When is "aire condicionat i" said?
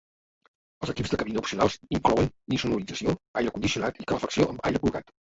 3.43-4.07